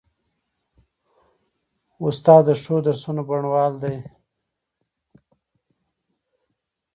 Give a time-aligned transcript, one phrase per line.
[2.05, 3.95] استاد د ښو درسونو بڼوال دی.